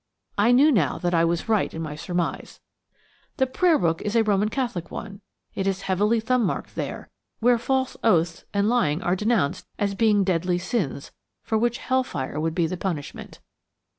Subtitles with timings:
[0.35, 2.59] I knew now that I was right in my surmise.
[3.37, 5.21] The prayer book is a Roman Catholic one.
[5.53, 10.57] It is heavily thumbmarked there, where false oaths and lying are denounced as being deadly
[10.57, 11.11] sins
[11.43, 13.41] for which hell fire would be the punishment.